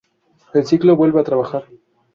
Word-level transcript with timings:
El 0.55 0.65
ciclo 0.65 0.95
vuelve 0.95 1.19
a 1.19 1.23
trabajar. 1.23 1.65